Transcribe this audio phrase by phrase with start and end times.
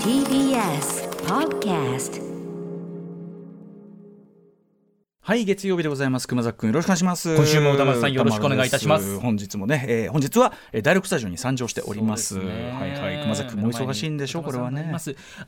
[0.00, 2.20] TBS Podcast
[5.26, 6.28] はい月曜日でございます。
[6.28, 7.34] 熊崎君よろしくお願いします。
[7.34, 9.18] 今週も歌丸さんよろしくお願いいたします。
[9.18, 12.38] 本日もね、えー、本日は、えー、第六スタジオに参上しております。
[12.38, 13.22] はいはい。
[13.22, 14.44] 熊崎君も忙しいんでしょう？
[14.44, 14.94] これはね。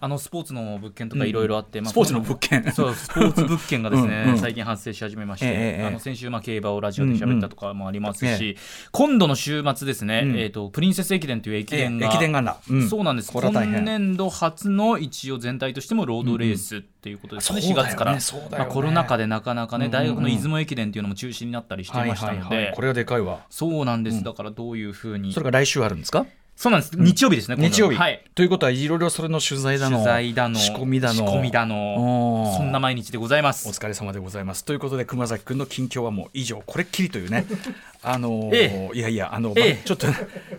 [0.01, 2.65] あのスポーツの物件とかいろいろあって、まあスポーツの物件。
[2.75, 4.39] そうスポーツ物件がですねうんうん。
[4.41, 5.87] 最近発生し始めまして、ええええ。
[5.87, 8.43] あの先週まあ競馬をラジオで喋ったとかもありますし、うんうん。
[8.49, 8.57] え
[8.91, 10.37] 今度の週末ですね、うん。
[10.41, 12.89] えっ、とプリンセス駅伝という駅伝が、ええ駅伝があんだうん。
[12.89, 13.31] そうなんです。
[13.31, 18.21] 今年度初の一応全体としてもロードレースっていうことですね、うんうん4月から、ね。
[18.51, 20.07] まあ、コロナ禍でなかなかね、うんうんうん。
[20.07, 23.47] 大学の出雲駅伝っていうのも中止になったりしてましたので、これはでかいわ。
[23.51, 25.33] そうなんです、だからどういうふうに。
[25.33, 26.27] それが来週あるんですか？
[26.59, 26.93] そうなんです。
[26.99, 28.21] 日曜日ですね、日曜日、はい。
[28.35, 31.15] ということはいろいろそれの取材だの取材だの仕込みだの。
[31.15, 32.53] 仕込みだの。
[32.57, 34.65] そんな毎日でございまおす疲れ様でございます。
[34.65, 37.47] ということで熊崎君の近況はもう以上これっきりというね。
[38.03, 38.51] あの
[38.95, 40.07] いやいやあの、ちょっと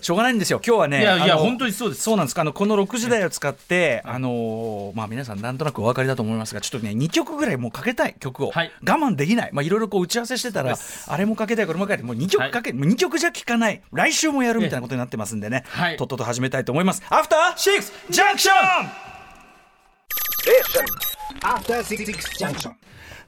[0.01, 0.61] しょうがないんですよ。
[0.65, 2.01] 今日はねいやいや本当にそうです。
[2.01, 2.39] そうなんです。
[2.39, 8.71] あのこの6時台を使って、あのーまあ皆さんなんとなくお分かりだと思いますがちょっとね2曲ぐらいもうかけたい曲を、はい。
[8.87, 9.49] 我慢できない。
[9.51, 12.05] まあいろいろこう打ち合わせしてたらあれもかけたいこれもかけたい。
[12.05, 13.81] もう2曲かけ、もう2曲じゃ聴かない。
[13.91, 17.03] 来週もやるみたいなことになってますんでね、はいとっとと始めたいと思います。
[17.09, 18.55] アフターシックスジャンクション
[21.41, 22.05] After Six
[22.37, 22.73] Junction.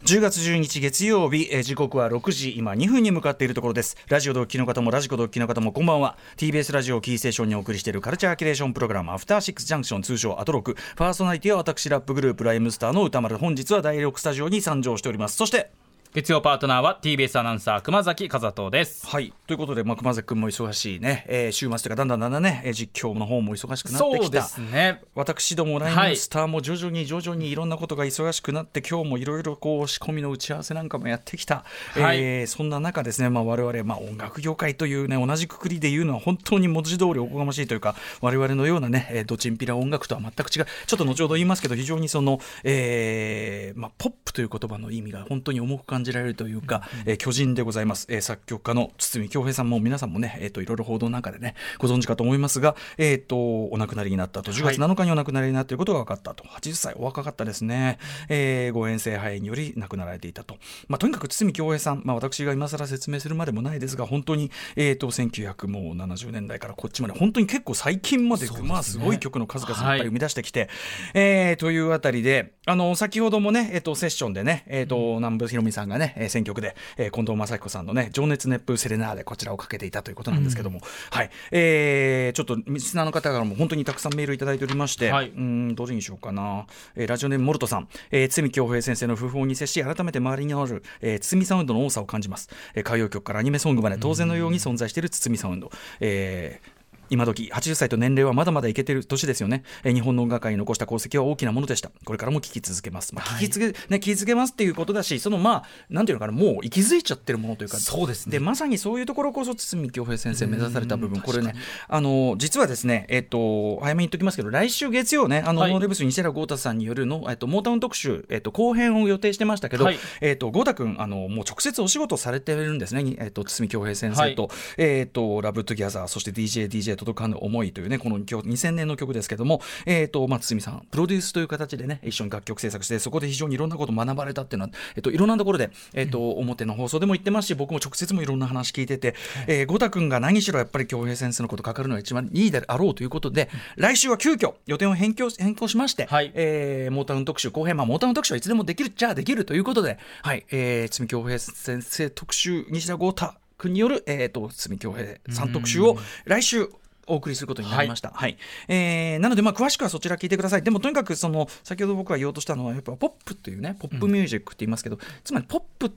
[0.04, 3.96] 10月12日月曜日、えー時刻は6時今2分に向かっているところです。
[4.08, 6.18] ラジオ同期の方もラジコ同期の方もこんばんは。
[6.38, 13.38] TBS ラジオをキーステーションにお送りしているカルチャーキュレーションプログラムアフターシックスジャンクション通称アトロクパーソナリティは私ラップグループライムスターの歌丸。
[13.38, 15.38] 本日は第6スタジオに参上しております。
[15.38, 15.72] そして
[16.14, 19.08] 月曜パートナーは TBS アナウンサー熊崎和人です。
[19.08, 19.34] はい。
[19.48, 24.46] ということで、まあ、熊崎君も忙しいね、えー週末というかだんだんだんだんね、えー実況の方も忙しくなってきた。
[24.60, 25.02] ね。
[25.16, 32.22] 私どもライムスターも徐々に徐々にいろんなことが忙しくなって今日もいろいろこう仕込みの打ち合わせなんかもやってきた、はい。
[32.22, 40.66] えーそんな中ですね、まあ、我々、まあ、音楽業界というね同じくくりで言うのは本当に文字通りおこがましいというか我々のようなねえードチンピラ音楽とは全く違う。
[40.88, 56.44] ちょっと後ほど言いますけど非常にその、えーまあ、ポップという言葉の意味が本当に重く感じられるというか、えー巨人でございます、えー作曲家の堤恭平さんも皆さんもね、えー、といろいろ報道なんかでねご存知かと思いますが、えー、とお亡くなりになったと10月7日にお亡くなりになっていることが分かったと。
[56.44, 60.58] 80歳お若かったですね、えー、誤嚥性肺炎により亡くなられていたと、
[60.88, 69.98] まあ、とにかく堤恭平さん、まあ、私が今更説明するまでもないですが本当に、えー、と1970年代からこっちまで本当に結構最近までまあすごい曲の数々い。
[69.98, 70.70] っぱい生み出してきて、
[71.14, 80.82] えーというあたりであの先ほどもね、えー、とセッションでね、えー、と南部ひろみさんがね、えー選曲で、えー近藤正彦さんのね「情熱熱風セレナーデ」こちらをかけていたということなんですけども、
[81.12, 81.30] はい。
[81.52, 85.30] えーちょっとリスナーの方からも本当にたくさんメールいただいておりまして、はい。
[85.30, 86.66] うーんどれにしようかな、
[86.96, 96.81] えーラジオネームモルトさん、えー、堤恭平先生の訃報に接し改めて周りにある、えー、堤サウンドの多さを感じます、えー歌謡曲からアニメソングまで当然のように存在している堤サウンド、えー
[97.12, 101.92] 今時80歳と年齢はまだまだいけてる年ですよね、えー日本の音楽界に残した功績は大きなものでした。
[102.06, 107.78] これからも聴き続けます、まあ、聞き続け、ね、聞き続けますっていうことだしそのまあなんていうのかなもう息づいちゃってるものというか。
[107.78, 108.32] そうですね。
[108.32, 111.22] でまさにそういうところこそ堤恭平先生目指された部分。
[111.22, 111.54] これね
[111.88, 115.72] あの実はですねえっ、と早めに言っときますけど来週月曜ねあの、はい。
[115.72, 119.98] ノーレブス西寺豪太さんによるの、えっと、モータウン特集、えっと、後編を予定してましたけど、はい。
[120.22, 124.52] えっと、豪太君あのもう直接お仕事されてるんですね、えっと、堤恭平先生と、はい。
[124.78, 139.16] えっと、 Love Together そして DJDJ 届かぬ想いというねこの今日2000年の曲ですけども、えっとまあ、筒美さんプロデュースという形でね一緒に楽曲制作してそこで非常にいろんなことを学ばれたっていうのは、えっと、いろんなところで、えっと表の放送でも言ってますし僕も直接もいろんな話聞いてて、
[139.48, 146.32] えー、郷太君が何しろやっぱり京平先生のこと語るのが一番いいであろうということで来週は急遽予定を変更変更しまして、はい。
[146.36, 150.46] えーモータウン特集後編、まあ、モータウン特集はいつでもできるっちゃできるということで、はい。
[150.52, 156.70] えー、筒美京平先生特集西寺郷太君による、えー、と堤恭平さん特集を来週
[157.12, 158.12] お送りすることになりました。
[158.16, 160.64] はい、えーなので、まあ、詳しくはそちら聞いてください。
[160.64, 165.92] でも、とにかく、その、先ほど僕が言おうとしたのは、やっぱ、ポップっていうね、ポップミュージックって言いますけど、つまり、ポップっ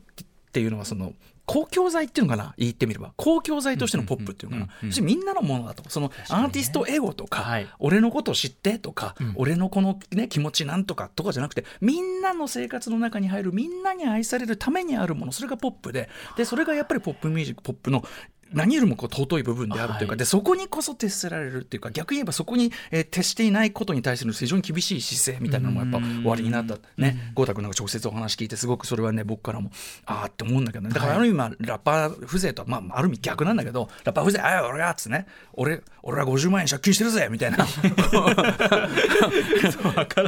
[0.53, 1.12] ていうのは、その、
[1.47, 2.54] 公共財っていうのかな？
[2.56, 3.12] 言ってみれば。
[3.16, 5.84] 公共財としてのポップっていうのかな、そしてみんなのものだと。
[5.91, 7.69] そのアーティストエゴとか、はい。
[7.80, 16.09] 俺のことを知ってとか、俺のこの、ね、気持ちなんとかとかじゃなくてみんなの生活の中に入るみんなに愛されるためにあるものそれがポップで
[16.39, 18.03] でそれがやっぱりポップミュージックポップの
[18.54, 20.18] 何よりもこう尊い部分であるというか、はい。
[20.18, 29.71] でそこにこそ徹せられるっていうか逆に言えばそこに、えー徹していないことに対する非常に厳しい姿勢みたいなのもやっぱ終わりになったね豪太君なんか直接お話聞いてすごくそれはね僕からも
[30.06, 30.95] ああって思うんだけどね。
[30.95, 35.27] だからある意味まあラッパー風情とは、まあ、ある意味逆なんだけどラッパー風情ああ俺がっつね。
[35.53, 37.66] 俺俺は50万円借金してるぜみたいな。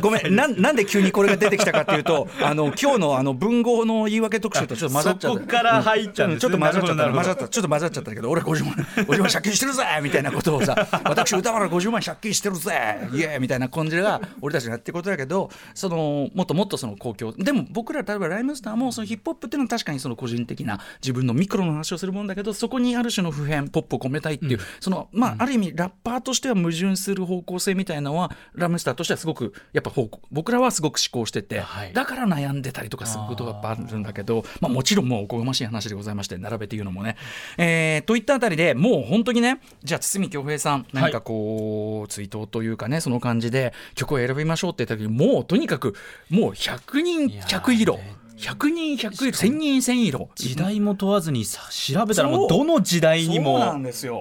[0.00, 0.34] ごめん。
[0.36, 6.86] なんなんで急にこれが出てきたかっていうとあの今日のあの文豪の言い訳特集とちょっと混ざっちゃったそこから入っちゃうちょっと混ざっちゃった。
[6.86, 7.24] なるほどなるほど。
[7.24, 7.48] 混ざった。
[7.48, 8.10] ちょっと混ざっちゃった。
[8.10, 8.74] だけど俺50万
[9.06, 10.74] 50万借金してるぜみたいなことをさ
[11.04, 31.92] 私歌丸50万借金してるぜイエーイみたいな感じが俺たちがやってることだけどそのもっともっとその公共でも僕ら例えばライムスターもそのヒップホップっていうのは確かにその個人的な自分のミクロの話をするもんだけどそこにある種の普遍ポップを込めたいっていう、そのまあ、ある意味ラッパーとしては矛盾する方向性みたいなのはライムスターとしてはすごくやっぱ方向僕らはすごく思考してて、はい。
[31.92, 37.16] だから悩んでたりとかすることがやっぱあるんだけどまあ、もちろんもうおこがましい話でございまして並べて言うのもね。
[37.58, 45.94] えーといったあたりでもう本当にねじゃあ堤恭平さん何かこう、追悼というかねその感じで曲を選びましょうって言った時にもうとにかく
[46.30, 50.30] もう100人いやー100色ね100人100色1000人1000色。
[50.34, 52.44] 時代も問わずにさ調べたらもそう。
[52.46, 53.74] うどの時代にも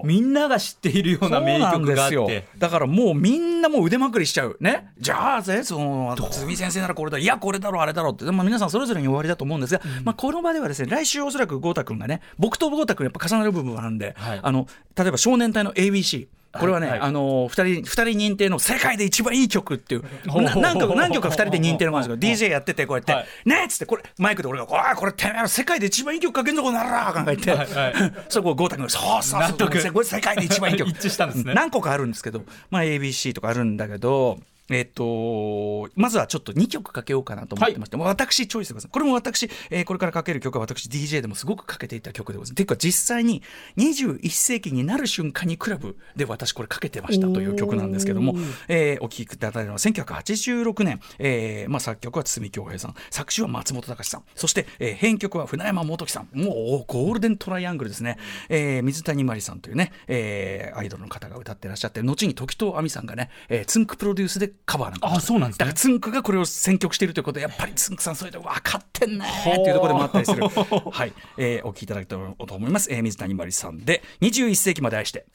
[0.04, 2.48] みんなが知っているような名曲があって。
[2.58, 4.58] だからもうみんなもう腕まくりしちゃう。
[4.60, 4.92] ね？
[5.00, 7.18] じゃあぜその堤先生ならこれだ。
[7.18, 14.40] いやこれだろうあれだろうって、まあ、皆さんそれぞれに終わりだと思うんですが、まあ、この場ではですね来週おそらく豪太君がね僕と豪太君やっぱ重なる部分があるんで、はい。
[14.42, 16.28] あの例えば少年隊の ABC
[16.60, 17.00] これはね、はい。
[17.00, 18.04] あの2人二人
[18.34, 20.04] 認定の世界で一番いい曲っていう。
[20.25, 23.13] 何曲何曲か2人で認定のものなんですけど DJ やっててこうやって。
[23.13, 27.68] はい「ねっ!」つってこれマイクで俺が「おいこれてめえ世界で一番いい曲かけんぞこの野郎!」とか言って、はい。
[27.68, 31.54] は いそこを豪太君が「そうそうそうこれ世界で一番いい曲」 一致したんですね。
[31.54, 34.40] 何個かあるんですけど、まあ、ABC とかあるんだけど、
[34.70, 38.94] えっと、まずはちょっと2曲かけようかなと思ってまして、もう私チョイスでございます。
[38.94, 42.56] これも私、えーこれからかける曲は私 DJ でもすごくかけていた曲でございます。
[42.56, 43.44] ていうか実際に
[43.78, 48.34] 21世紀になる瞬間にクラブで私これかけてましたという曲なんですけども、
[48.68, 56.52] えーお聴きいただいたのは1986年、えーまあ、作曲は堤恭平さん、作詞は松本隆さん、そして、えー編曲は船山元樹さん、も
[56.82, 58.18] うゴールデントライアングルですね、
[58.50, 70.48] えー水谷真理さんというね、えーアイドルの方が歌ってらっしゃって、後に時藤亜美さんがね、えーつんくプロデュースでカバーなんかもあそうなんですねだからつんくがこれを選曲しているということで、やっぱりつんくさん、そういうとこ分かってんねーっていうところでもあったりする。
[70.48, 72.92] はい、えーお聴きいただきたいと思います。
[72.92, 75.25] えー水谷真理さんで、21世紀まで愛して。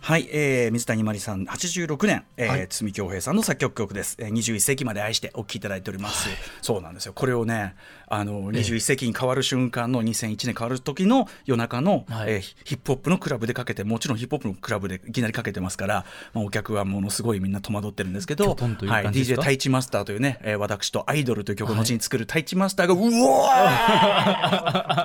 [0.00, 2.68] はい、えー、水谷真理さん86年、えーはい。
[2.68, 6.28] 堤恭平さんの作曲曲です、えー、21世紀まで愛してお聴きいただいております、
[6.62, 7.12] そうなんですよ。
[7.12, 7.74] これをね
[8.06, 12.32] あの21世紀に変わる瞬間の2001年変わる時の夜中の、はい。
[12.32, 23.04] えーヒップホップのクラブでかけてもちろんヒップホップのクラブでいきなりかけてますから、まあ、お客はものすごいみんな戸惑ってるんですけどはい、DJ 太一マスターというね、えー私とアイドルという曲を後に作る太一マスターが、うわ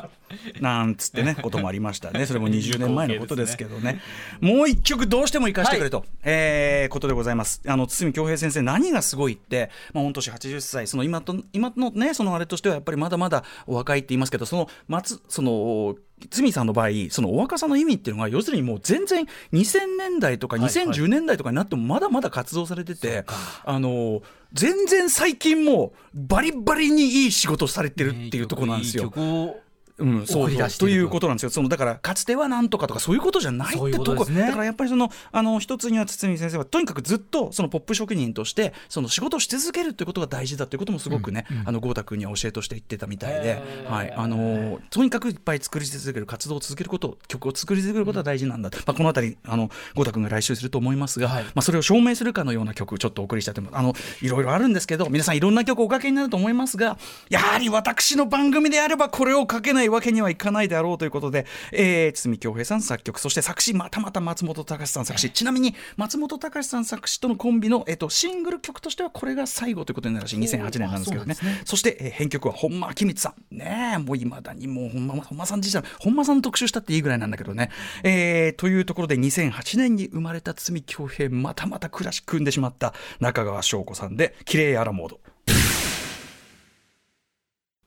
[0.10, 0.14] ー
[0.62, 2.26] なんつってねこともありましたね。
[2.28, 4.02] それも20年前のことですけどね。
[4.42, 7.62] もう一曲どうしても生かしてくれと、えーことでございます。
[7.66, 10.88] あの堤恭平先生何がすごいって、まあ、御年80歳。
[10.88, 15.96] その今と今のねそのあれとしてはやっぱりまだまだお若いって言いますけどその松その
[16.30, 23.26] 堤さんの場合そのお若さの意味っていうのが要するにもう全然2000年代とかはい2010年代とかになってもまだまだ活動されてて、
[23.66, 24.22] あの
[24.54, 29.12] 全然最近もうバリバリにいい仕事されてるっていうところなんですよ。
[29.16, 29.54] いい
[29.98, 30.78] うん、そうと。
[30.80, 31.50] ということなんですよ。
[31.50, 34.42] そのだからかつてはなんとかとかそういうことじゃないってそういうことこね。
[34.42, 51.44] だからやっぱりそのあの一つには堤先生はとにかくずっとそのポップ職人としてその仕事をし続けるっていうことが大事だということもすごくね、あの豪太君には教えとして言ってたみたいで、はい、あのとにかくいっぱい作り続ける活動を続けること曲を作り続けることが大事なんだ、まあ、この辺りあの豪太君が来週すると思いますが、はい。
[51.44, 53.62] まあ、それを証明するかのような曲ちょっとお送りしたいと。
[53.62, 56.98] 思いますあのいろいろあるんですけど皆さんいろんな曲をおかけになると思いますが
[57.30, 65.32] やはり私の番組であればこれをかけないわけにはいかないであろうということで、えー、堤恭平さん作曲そして作詞またまた松本隆さん作詞。
[65.32, 70.40] ちなみに松本隆さん作詞とのコンビの、えー、とシングル曲としてはこれが最後ということになるらしい。
[70.40, 71.34] 2008年なんですけどね。
[71.34, 71.62] あそね。
[71.66, 73.56] そして、えー編曲は本間明光さん。
[73.56, 77.70] ねえもういまだにもう本間本間さん自身本間さんの特集したっていいぐらいなんだけどね、
[78.04, 85.20] えーというところで2008年に生まれた堤恭平またまたクラシック組んでしまった中川翔子さんで「綺麗アラモード」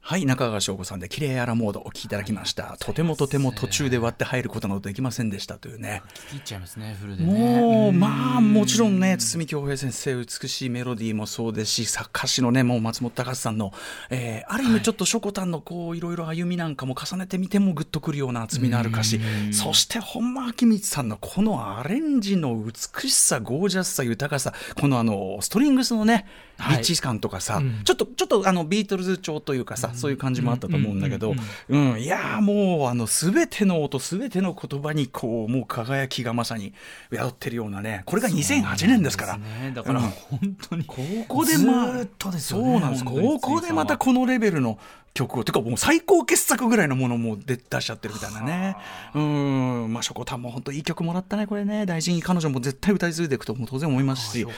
[0.09, 2.77] はい中川翔子さんで「綺麗アラモード」お聴きいただきました。
[2.79, 6.01] とてもとても途中で割って入ることなどできませんでしたというね。
[6.31, 7.61] 聞きちゃいますねフルでね。
[7.61, 13.73] もうまあもちろんね堤恭平先生美しいメロディーもそうですし作歌詞のねもう松本隆さんの、
[14.09, 19.21] えーある意味ちょっとしょこたんのこういろいろ歩みなんかも重ねてみてもグッとくるような厚みのある歌詞。
[19.51, 26.27] そして本間明光さんのこのアレンジの美しさゴージャスさ豊かさこのあのストリングスのね
[26.59, 26.77] はい。
[26.77, 31.35] リッチ感とかさ、ちょっとちょっとあのビートルズ調というかさ、そういう感じもあったと思うんだけど、
[31.69, 36.75] うんいやーもうあの全ての音全ての言葉にこうもう輝きがまさに
[37.13, 39.39] 宿ってるようなねこれが2008年ですから。
[39.75, 40.07] だからうん。
[40.07, 40.97] 本当にこ
[41.29, 42.07] こでまあ
[42.39, 43.05] そうなんです。
[43.05, 44.79] ここでまたこのレベルの
[45.17, 45.45] 曲を。
[45.45, 48.77] てかもう最高傑作ぐらいのものも出出しちゃってるみたいなね。
[49.15, 49.93] うん。
[49.93, 51.87] まあしょこたんも本当いい曲もらったねこれね。
[51.87, 54.45] 大事に彼女も絶対歌い継いでいくとも当然思いますし。
[54.45, 54.51] こ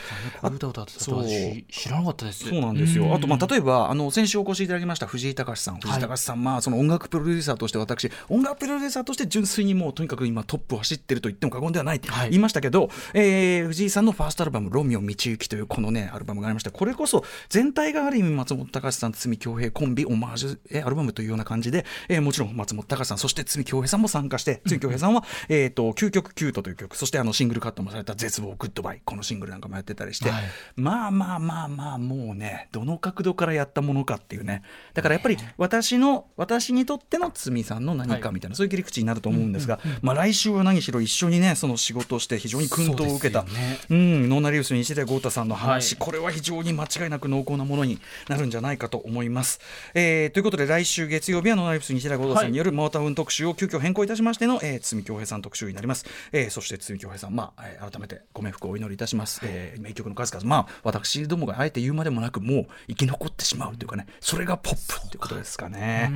[0.43, 1.25] ういう歌歌ってたとそう。
[1.27, 2.49] 私知らなかったです。
[2.49, 3.15] そうなんですよ。
[3.15, 5.77] あと、まああ、例えば、あの、先週お越しいただきました藤井隆さん。
[5.77, 30.45] 藤井隆さん、まあ、その音楽プロデューサーとして、私、音楽プロデューサーとして純粋にもう、とにかく今トップを走ってると言っても過言ではないってはい言いましたけど、えー藤井さんのファーストアルバム、ロミオ道行というこのね、アルバムがありまして、これこそ全体がある意味、松本隆さん、筒美京平コンビ、オマージュ、えーアルバムというような感じで、えーもちろん松本隆さん、そして筒美京平さんも参加して、筒美京平さんは、えっと、究極キュートという曲、そしてあの、シングルカットもされた絶望グッドバイ、このシングルなんかもやってたりして、はい。
[30.77, 34.63] まあまあまあまあもうねどの角度からやったものかっていうね。
[34.95, 43.79] だからやっぱり私の私にとっての罪さんの何かみたいな、そういう切り口になると思うんですが、まあ来週は何しろ一緒にねその仕事をして非常に薫陶を受けたそうね。
[43.91, 45.99] うんノーナリウス西田豪太さんの話、はい。
[45.99, 49.61] これは非常に間違いなく濃厚なものになるんじゃないかと思います。
[49.95, 56.07] えーということで来週月曜日はノーナリウス西田豪太さんによるモータウン特集を急遽変更いたしましての、えー、堤恭平さん特集になります。
[56.31, 59.41] えーそして堤恭平さん、まあえー改めてご冥福をお祈りいたします。
[59.43, 66.13] えー名曲の数々、まあ私どもがあえて言うまでもなくもう生き残ってしまうというかねそれがポップということですかね。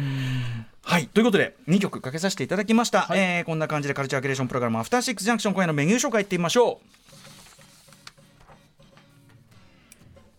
[0.85, 7.02] はいということで2曲かけさせていただきました、えーこんな感じでカルチャーキュレーションプログラム「アフターシックスジャンクション」今夜のメニュー紹介いってみましょう。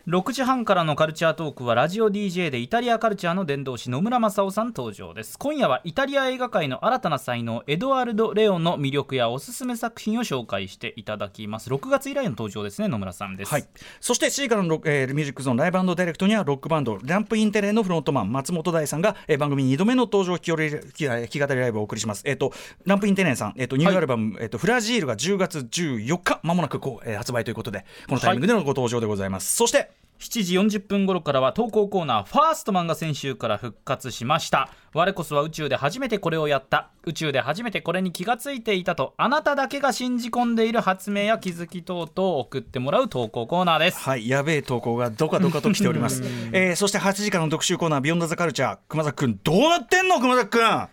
[0.05, 5.39] 6時半からのカルチャートークはラジオ DJ でイタリアカルチャーの伝道師野村正夫さん登場です。
[5.39, 11.69] 今夜はイタリア映画界の新たな才能エドワルド・レオンの魅力やおすすめ作品を紹介していただきます。
[11.69, 13.65] 6月以来の登場ですね野村さんです、はい、
[14.01, 22.23] そして7時からのえーミュージックゾーンライブダイレクトにはロックバンドランプインテレのフロントマン松本大さんが、えー番組2度目の登場弾き弾き語りライブをお送りします。
[22.25, 22.51] えっ、と
[22.85, 29.55] ランプインテレさん、えっ、とニューアルバム、えっ、とフラジールが10月14日まもなくこう、えー発売ということでこのタイミングでのご登場でございます。
[29.55, 29.92] そして
[30.23, 34.69] 7時40分頃からは投稿コーナーファーストマンが先週から復活しました。
[34.93, 36.91] 我こそは宇宙で初めてこれをやった。
[37.03, 43.99] 宇宙で初めてこれに気がついていたとあなただけが信じ込んでいる発明や気づき等々を送ってもらう投稿コーナーです。
[43.99, 46.23] はい、やべえ投稿がどかどかと来ております。
[46.53, 50.21] えーそして8時からの特集コーナービヨンドザカルチャー熊崎くんどうなってんの？
[50.21, 50.61] 熊崎くん。
[50.61, 50.89] ま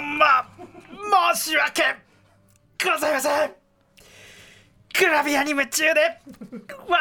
[0.00, 1.82] ま申し訳
[2.82, 3.67] ございません
[4.94, 6.20] グラビアに夢中で
[6.88, 6.98] わ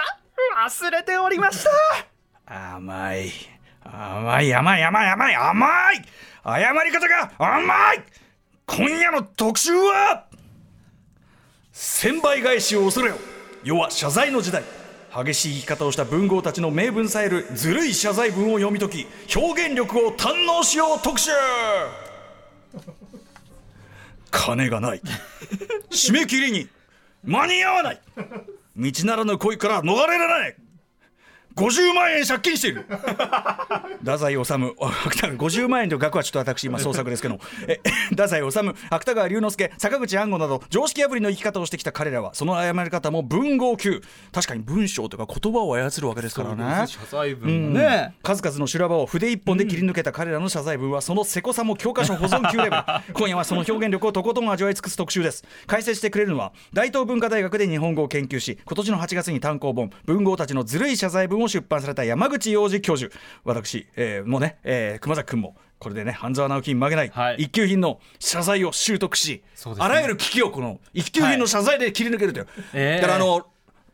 [0.65, 1.63] 忘れておりまし
[2.45, 2.79] た。
[2.79, 3.31] 甘い。
[3.83, 6.05] 甘い甘い甘い甘い甘い。
[6.43, 8.03] 謝り方が甘い。
[8.65, 10.25] 今夜の特集は
[11.71, 13.17] 千倍返しを恐れよ。
[13.63, 14.63] 世は謝罪の時代。
[15.25, 21.31] 激しい生き方をした文豪たちの名文さえるずるい謝罪文を読み解き表現力を堪能しよう特集。
[24.29, 25.01] 金がない。
[25.89, 26.67] 締め切りに
[27.27, 28.01] 間に合わない。
[28.77, 30.55] 道ならぬ恋から逃れられない
[31.57, 32.85] 50万円借金している。
[32.87, 34.39] 太宰治。
[34.39, 38.59] 50万円という額はちょっと私今創作ですけどえ太宰治。
[38.89, 44.01] 芥川龍之介坂口安吾など常識破りの生き方をしてきた彼らはその謝り方も文豪級。
[44.31, 46.87] 確かに文章とか言葉を操るわけですからね。
[46.87, 52.83] 謝罪文もね、数々の修羅場を筆一本で切り抜けた彼らの謝罪文はそのせこさも教科書保存級レベル。
[53.13, 55.43] 今夜はその表現力をとことん味わい尽くす特集です。
[55.65, 63.13] 解説してくれるのは大東文化大学で日本語を研究し今年の8月に単行本文豪たちのずるい謝罪文を出版された山口洋二教授。
[63.43, 67.35] 私、えーもうね、えー熊崎君もこれでね半沢直樹に負けない、はい。
[67.37, 69.73] 一級品の謝罪を習得し、ね。
[69.77, 73.01] あらゆる危機をこの一級品の謝罪で切り抜けるという、えー。
[73.01, 73.45] だからあの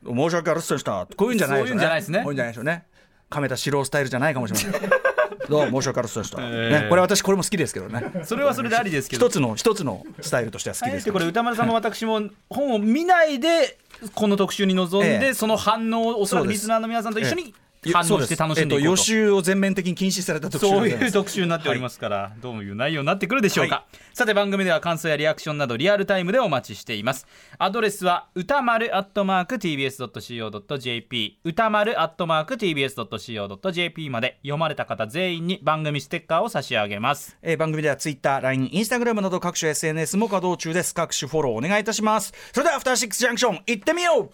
[0.05, 1.07] 申し訳ありませんでした。
[1.15, 1.69] こういうんじゃないですよね。
[1.69, 2.19] そういうんじゃないですね。
[2.19, 2.85] こういうんじゃないですよね
[3.33, 4.81] 亀田四郎スタイルじゃないかもしれない
[5.49, 6.81] どうも申し訳ありませんでした、えー。
[6.83, 8.23] ね、これ私これも好きですけどね。
[8.23, 9.25] それはそれでありですけど。
[9.25, 11.11] 一つの一つのスタイルとしては好きです。
[11.11, 13.77] これ歌丸さんも私も本を見ないで
[14.15, 15.33] この特集に臨んで、ええ。
[15.33, 17.53] その反応をおそらくリスナーの皆さんと一緒に
[17.91, 27.25] 反応して楽しんでいこうと、えっと、予習を全面的に禁止された特集そういう特集になっておりますから、どういう内容になってくるでしょうか、はさて番組では感想やリアクションなどリアルタイムでお待ちしています。
[27.57, 37.35] アドレスは歌丸アットマーク TBS.CO.JP 歌丸アットマーク TBS.CO.JP まで読まれた方全員に番組ステッカーを差し上げます。
[37.41, 40.93] えー番組ではツイッター、LINE、インスタグラムなど各種 SNS も稼働中です。
[40.93, 42.33] 各種フォローお願いいたします。
[42.51, 44.29] それでは、アフターシックスジャンクション、行ってみよう。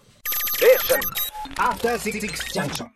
[1.56, 2.20] After Six
[2.52, 2.88] Junction.